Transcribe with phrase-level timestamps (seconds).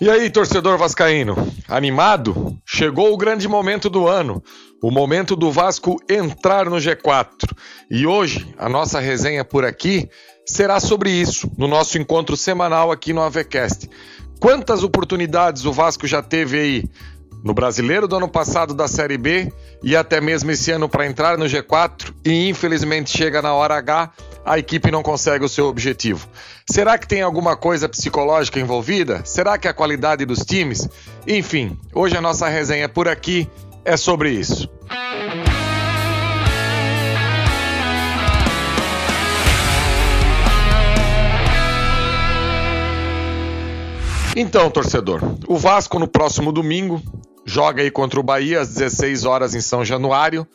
[0.00, 1.36] E aí, torcedor vascaíno,
[1.68, 2.56] animado?
[2.64, 4.42] Chegou o grande momento do ano,
[4.82, 7.54] o momento do Vasco entrar no G4.
[7.90, 10.08] E hoje, a nossa resenha por aqui
[10.46, 13.90] será sobre isso, no nosso encontro semanal aqui no AVCast.
[14.40, 16.84] Quantas oportunidades o Vasco já teve aí
[17.42, 19.52] no Brasileiro do ano passado da Série B
[19.82, 24.10] e até mesmo esse ano para entrar no G4 e infelizmente chega na hora H
[24.44, 26.28] a equipe não consegue o seu objetivo.
[26.68, 29.22] Será que tem alguma coisa psicológica envolvida?
[29.24, 30.88] Será que é a qualidade dos times?
[31.26, 33.48] Enfim, hoje a nossa resenha por aqui
[33.84, 34.68] é sobre isso.
[44.36, 47.02] Então, torcedor, o Vasco no próximo domingo
[47.50, 50.46] joga aí contra o Bahia às 16 horas em São Januário.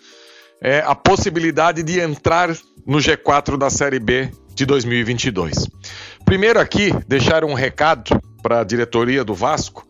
[0.62, 2.56] É a possibilidade de entrar
[2.88, 5.68] no G4 da Série B de 2022.
[6.24, 9.86] Primeiro aqui, deixar um recado para a diretoria do Vasco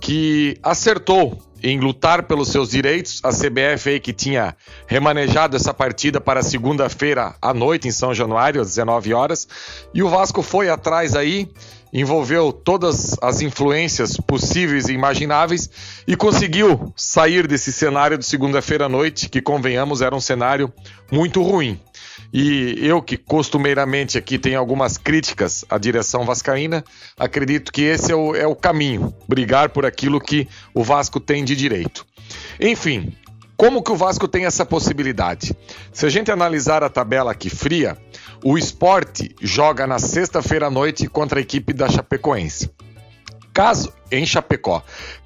[0.00, 3.20] que acertou em lutar pelos seus direitos.
[3.24, 4.54] A CBF aí que tinha
[4.86, 9.48] remanejado essa partida para segunda-feira à noite em São Januário, às 19 horas,
[9.94, 11.48] e o Vasco foi atrás aí
[11.92, 15.68] envolveu todas as influências possíveis e imagináveis
[16.06, 20.72] e conseguiu sair desse cenário de segunda-feira à noite, que convenhamos era um cenário
[21.10, 21.78] muito ruim.
[22.32, 26.82] E eu, que costumeiramente aqui tenho algumas críticas à direção vascaína,
[27.18, 31.44] acredito que esse é o, é o caminho, brigar por aquilo que o Vasco tem
[31.44, 32.06] de direito.
[32.58, 33.12] Enfim,
[33.62, 35.56] como que o Vasco tem essa possibilidade?
[35.92, 37.96] Se a gente analisar a tabela aqui fria,
[38.42, 42.68] o esporte joga na sexta-feira à noite contra a equipe da Chapecoense.
[43.54, 44.82] Caso em Chapecó,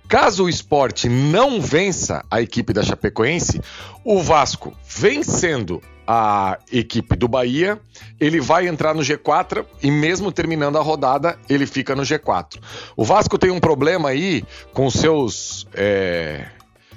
[0.07, 3.59] caso o esporte não vença a equipe da Chapecoense,
[4.05, 7.81] o Vasco vencendo a equipe do Bahia,
[8.21, 12.59] ele vai entrar no G4 e mesmo terminando a rodada, ele fica no G4.
[12.95, 16.49] O Vasco tem um problema aí com seus é,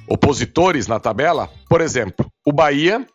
[0.10, 1.50] opositores na tabela.
[1.70, 3.06] Por exemplo, o Bahia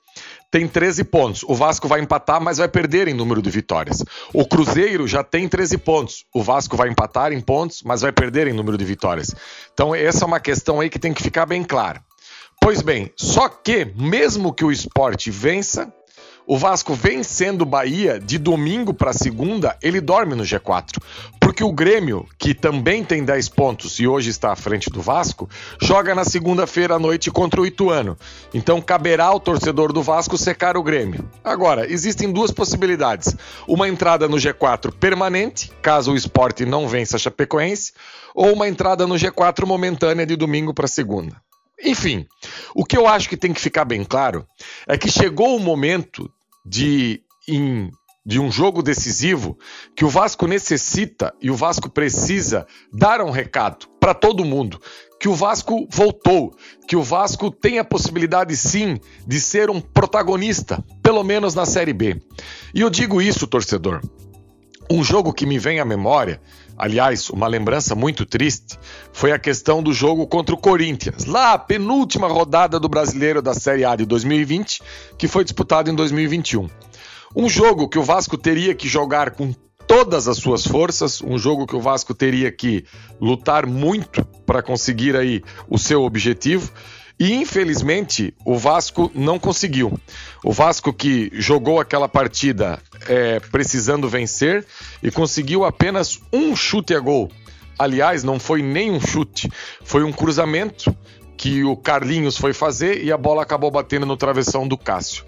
[0.50, 1.42] tem 13 pontos.
[1.42, 4.04] O Vasco vai empatar, mas vai perder em número de vitórias.
[4.32, 6.24] O Cruzeiro já tem 13 pontos.
[6.32, 9.34] O Vasco vai empatar em pontos, mas vai perder em número de vitórias.
[9.72, 12.00] Então, essa é uma questão aí que tem que ficar bem clara.
[12.60, 15.92] Pois bem, só que, mesmo que o esporte vença,
[16.46, 20.98] o Vasco vencendo o Bahia de domingo para segunda, ele dorme no G4.
[21.40, 25.48] Porque o Grêmio, que também tem 10 pontos e hoje está à frente do Vasco,
[25.80, 28.16] joga na segunda-feira à noite contra o Ituano.
[28.52, 31.28] Então caberá ao torcedor do Vasco secar o Grêmio.
[31.42, 33.34] Agora, existem duas possibilidades:
[33.66, 37.92] uma entrada no G4 permanente, caso o esporte não vença a Chapecoense,
[38.34, 41.43] ou uma entrada no G4 momentânea de domingo para segunda.
[41.84, 42.26] Enfim,
[42.74, 44.46] o que eu acho que tem que ficar bem claro
[44.88, 46.30] é que chegou o momento
[46.64, 47.90] de, em,
[48.24, 49.58] de um jogo decisivo
[49.94, 54.80] que o Vasco necessita e o Vasco precisa dar um recado para todo mundo.
[55.20, 56.56] Que o Vasco voltou,
[56.88, 61.92] que o Vasco tem a possibilidade sim de ser um protagonista, pelo menos na Série
[61.92, 62.20] B.
[62.74, 64.00] E eu digo isso, torcedor.
[64.90, 66.40] Um jogo que me vem à memória
[66.76, 68.78] Aliás, uma lembrança muito triste
[69.12, 73.54] foi a questão do jogo contra o Corinthians, lá a penúltima rodada do Brasileiro da
[73.54, 74.82] Série A de 2020,
[75.16, 76.68] que foi disputado em 2021.
[77.36, 79.52] Um jogo que o Vasco teria que jogar com
[79.86, 82.84] todas as suas forças, um jogo que o Vasco teria que
[83.20, 86.72] lutar muito para conseguir aí o seu objetivo.
[87.18, 89.98] E infelizmente o Vasco não conseguiu.
[90.42, 94.66] O Vasco que jogou aquela partida é, precisando vencer
[95.02, 97.30] e conseguiu apenas um chute a gol.
[97.78, 99.48] Aliás, não foi nem um chute,
[99.82, 100.96] foi um cruzamento
[101.36, 105.24] que o Carlinhos foi fazer e a bola acabou batendo no travessão do Cássio.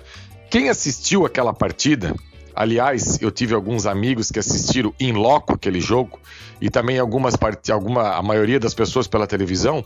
[0.51, 2.15] Quem assistiu aquela partida,
[2.55, 6.19] aliás, eu tive alguns amigos que assistiram em loco aquele jogo
[6.61, 7.35] e também algumas
[7.73, 9.85] alguma a maioria das pessoas pela televisão,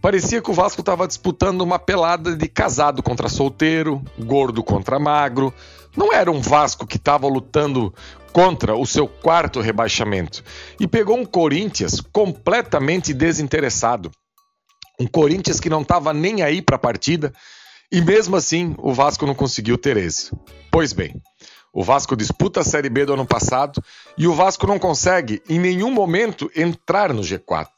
[0.00, 5.52] Parecia que o Vasco estava disputando uma pelada de casado contra solteiro, gordo contra magro.
[5.94, 7.92] Não era um Vasco que estava lutando
[8.32, 10.42] contra o seu quarto rebaixamento.
[10.78, 14.10] E pegou um Corinthians completamente desinteressado.
[14.98, 17.32] Um Corinthians que não estava nem aí para a partida.
[17.92, 20.38] E mesmo assim, o Vasco não conseguiu ter êxito.
[20.70, 21.20] Pois bem,
[21.72, 23.82] o Vasco disputa a Série B do ano passado
[24.18, 27.68] e o Vasco não consegue, em nenhum momento, entrar no G4.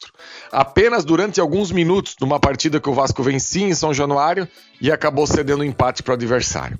[0.50, 4.48] Apenas durante alguns minutos, numa partida que o Vasco vencia em São Januário
[4.80, 6.78] e acabou cedendo empate para o adversário.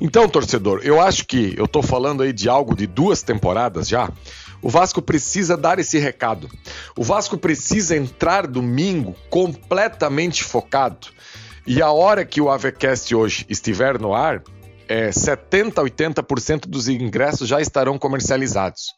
[0.00, 4.10] Então, torcedor, eu acho que eu estou falando aí de algo de duas temporadas já.
[4.62, 6.48] O Vasco precisa dar esse recado.
[6.96, 11.08] O Vasco precisa entrar domingo completamente focado.
[11.66, 14.42] E a hora que o AVCast hoje estiver no ar,
[14.88, 18.96] é, 70% a 80% dos ingressos já estarão comercializados.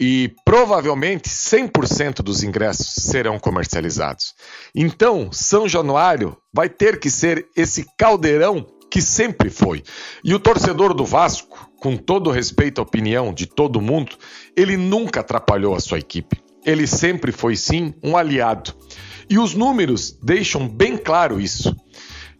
[0.00, 4.32] e provavelmente 100% dos ingressos serão comercializados.
[4.74, 9.82] Então, São Januário vai ter que ser esse caldeirão que sempre foi.
[10.24, 14.16] E o torcedor do Vasco, com todo respeito à opinião de todo mundo,
[14.56, 16.42] ele nunca atrapalhou a sua equipe.
[16.64, 18.74] Ele sempre foi, sim, um aliado.
[19.30, 21.76] E os números deixam bem claro isso.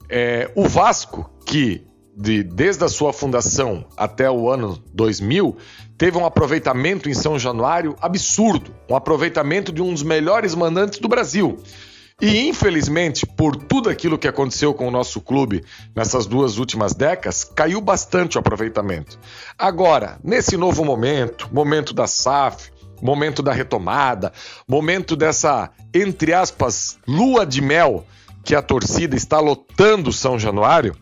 [0.08, 1.86] É, o Vasco, que
[2.16, 5.56] de, desde a sua fundação até o ano 2000,
[5.96, 11.08] teve um aproveitamento em São Januário absurdo, um aproveitamento de um dos melhores mandantes do
[11.08, 11.58] Brasil.
[12.20, 15.64] E infelizmente, por tudo aquilo que aconteceu com o nosso clube
[15.94, 19.18] nessas duas últimas décadas, caiu bastante o aproveitamento.
[19.58, 22.70] Agora, nesse novo momento, momento da SAF,
[23.00, 24.32] momento da retomada,
[24.68, 28.06] momento dessa, entre aspas, lua de mel
[28.44, 30.94] que a torcida está lotando São Januário,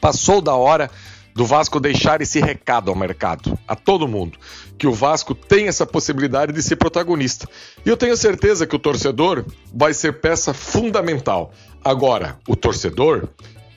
[0.00, 0.90] passou da hora
[1.34, 4.38] do Vasco deixar esse recado ao mercado, a todo mundo,
[4.76, 7.48] que o Vasco tem essa possibilidade de ser protagonista.
[7.84, 11.52] E eu tenho certeza que o torcedor vai ser peça fundamental.
[11.84, 13.28] Agora, o torcedor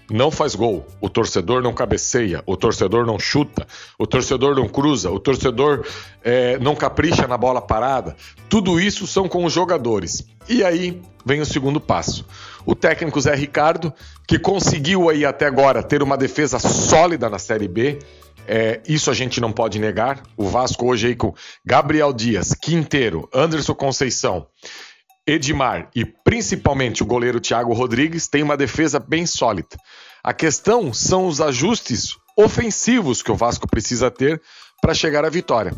[0.10, 3.66] não faz gol, o torcedor não cabeceia, o torcedor não chuta,
[3.98, 5.86] o torcedor não cruza, o torcedor
[6.24, 8.16] é, não capricha na bola parada.
[8.50, 10.28] Tudo isso são com os jogadores.
[10.50, 12.26] E aí vem o segundo passo.
[12.66, 13.94] O técnico Zé Ricardo,
[14.28, 18.00] que conseguiu aí até agora ter uma defesa sólida na Série B,
[18.48, 20.24] é, isso a gente não pode negar.
[20.38, 21.34] O Vasco hoje aí com
[21.66, 24.48] Gabriel Dias, Quinteiro, Anderson Conceição
[25.26, 29.78] Edmar e principalmente o goleiro Thiago Rodrigues têm uma defesa bem sólida.
[30.24, 34.42] A questão são os ajustes ofensivos que o Vasco precisa ter
[34.82, 35.74] para chegar à vitória.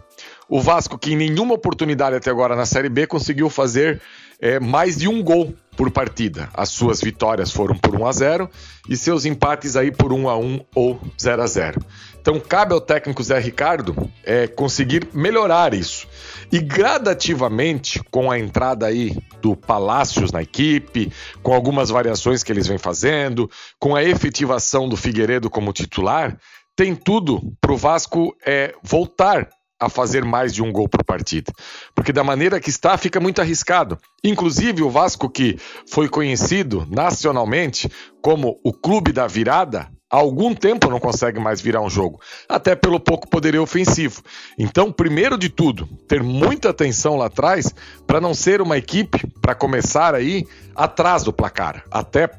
[0.50, 4.02] O Vasco, que em nenhuma oportunidade até agora na Série B conseguiu fazer
[4.40, 6.50] é, mais de um gol por partida.
[6.54, 8.50] As suas vitórias foram por 1 a 0
[8.90, 11.86] e seus empates aí por 1 a 1 ou 0 a 0.
[12.20, 16.08] Então cabe ao técnico Zé Ricardo é, conseguir melhorar isso.
[16.52, 21.12] E gradativamente, com a entrada aí do Palácios na equipe,
[21.44, 23.50] com algumas variações que eles vêm fazendo,
[23.80, 26.38] com a efetivação do Figueiredo como titular,
[26.76, 29.50] tem tudo para o Vasco é, voltar
[29.86, 31.52] a fazer mais de um gol por partida.
[31.94, 33.98] Porque da maneira que está, fica muito arriscado.
[34.24, 35.58] Inclusive, o Vasco, que
[35.90, 37.90] foi conhecido nacionalmente
[38.22, 42.76] como o clube da virada, há algum tempo não consegue mais virar um jogo, até
[42.76, 44.22] pelo pouco poderio ofensivo.
[44.58, 47.74] Então, primeiro de tudo, ter muita atenção lá atrás
[48.08, 50.46] para não ser uma equipe para começar aí
[50.76, 52.30] atrás do placar, até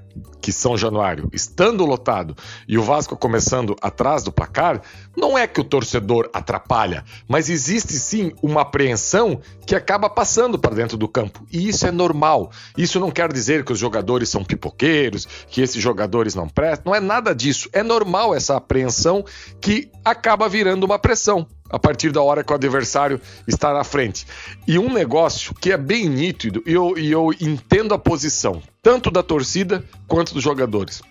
[0.47, 2.37] que São Januário estando lotado
[2.69, 4.81] e o Vasco começando atrás do placar,
[5.17, 10.77] não é que o torcedor atrapalha, mas existe sim uma apreensão que acaba passando para
[10.77, 11.45] dentro do campo.
[11.51, 12.53] E isso é normal.
[12.79, 16.95] Isso não quer dizer que os jogadores são pipoqueiros, que esses jogadores não prestam, não
[16.95, 17.69] é nada disso.
[17.73, 19.25] É normal essa apreensão
[19.61, 24.25] que acaba virando uma pressão a partir da hora que o adversário está na frente.
[24.65, 29.21] E um negócio que é bem nítido, e eu, eu entendo a posição, tanto da
[29.21, 31.03] torcida quanto dos jogadores.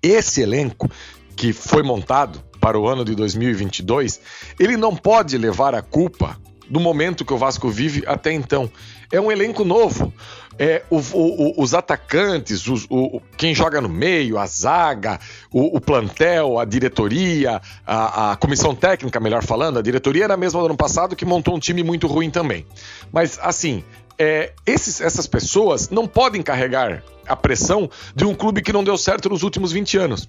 [0.00, 0.88] Esse elenco
[1.34, 4.20] que foi montado para o ano de 2022,
[4.60, 6.38] ele não pode levar a culpa
[6.68, 8.70] do momento que o Vasco vive até então.
[9.10, 10.12] É um elenco novo.
[10.56, 15.18] É, o, o, os atacantes, os, o, quem joga no meio, a zaga,
[15.50, 20.60] o, plantel, a diretoria, a, a, comissão técnica, melhor falando, a diretoria era a mesma
[20.60, 22.64] do ano passado que montou um time muito ruim também.
[23.12, 23.82] Mas assim,
[24.16, 28.96] é, esses, essas pessoas não podem carregar a pressão de um clube que não deu
[28.96, 30.28] certo nos últimos 20 anos.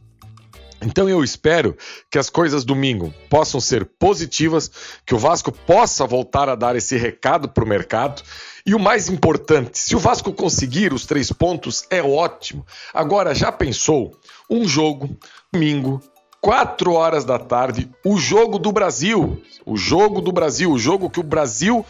[0.86, 1.75] Então eu espero
[2.12, 4.70] que as coisas domingo possam ser positivas,
[5.04, 8.22] que o Vasco possa voltar a dar esse recado para o mercado.
[8.65, 12.65] E o mais importante, se o Vasco conseguir os três pontos, é ótimo.
[12.94, 14.15] Agora, já pensou?
[14.50, 15.18] Um jogo,
[15.51, 16.01] domingo,
[16.39, 19.42] quatro horas da tarde, o jogo do Brasil.
[19.65, 21.84] O jogo do Brasil, o jogo que o Brasil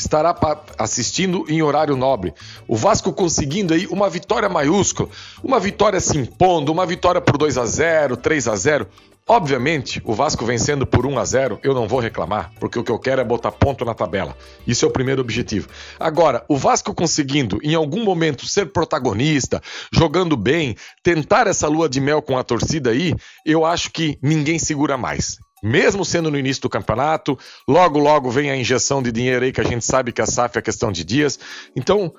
[0.00, 0.34] estará
[0.78, 2.34] assistindo em horário nobre.
[2.66, 5.08] O Vasco conseguindo aí uma vitória maiúscula,
[5.42, 8.86] uma vitória se impondo, uma vitória por 2 a 0, 3 a 0.
[9.28, 12.90] Obviamente, o Vasco vencendo por 1 a 0, eu não vou reclamar, porque o que
[12.90, 14.36] eu quero é botar ponto na tabela.
[14.66, 15.68] Isso é o primeiro objetivo.
[16.00, 22.00] Agora, o Vasco conseguindo em algum momento ser protagonista, jogando bem, tentar essa lua de
[22.00, 23.14] mel com a torcida aí,
[23.46, 27.38] eu acho que ninguém segura mais mesmo sendo no início do campeonato.
[27.66, 30.58] Logo, logo vem a injeção de dinheiro aí que a gente sabe que a SAF
[30.58, 31.38] é questão de dias.
[31.74, 32.12] Então,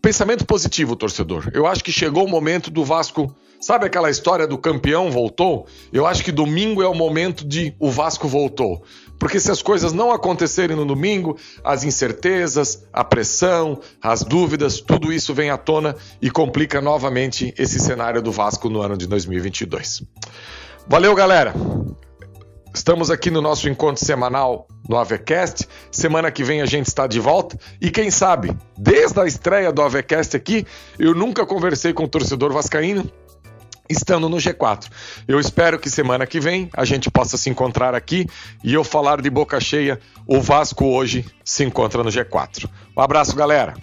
[0.00, 1.50] pensamento positivo, torcedor.
[1.52, 3.34] Eu acho que chegou o momento do Vasco.
[3.60, 5.66] Sabe aquela história do campeão voltou?
[5.92, 8.84] Eu acho que domingo é o momento de o Vasco voltou.
[9.18, 15.12] Porque se as coisas não acontecerem no domingo, as incertezas, a pressão, as dúvidas, tudo
[15.12, 20.04] isso vem à tona e complica novamente esse cenário do Vasco no ano de 2022.
[20.86, 21.52] Valeu, galera!
[22.78, 25.68] Estamos aqui no nosso encontro semanal no Avecast.
[25.90, 27.58] Semana que vem a gente está de volta.
[27.80, 30.64] E quem sabe, desde a estreia do Avecast aqui,
[30.96, 33.10] eu nunca conversei com o torcedor vascaíno
[33.90, 34.88] estando no G4.
[35.26, 38.26] Eu espero que semana que vem a gente possa se encontrar aqui
[38.62, 42.70] e eu falar de boca cheia, o Vasco hoje se encontra no G4.
[42.96, 43.74] Um abraço, galera!